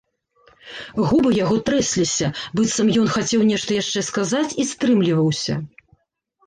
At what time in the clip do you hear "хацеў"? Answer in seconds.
3.17-3.47